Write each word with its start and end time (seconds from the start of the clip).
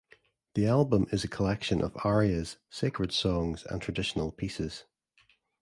The 0.55 0.65
album 0.65 1.05
is 1.11 1.23
a 1.23 1.27
collection 1.27 1.79
of 1.83 1.95
arias, 2.03 2.57
sacred 2.71 3.11
songs 3.11 3.63
and 3.69 3.79
traditional 3.79 4.31
pieces. 4.31 4.85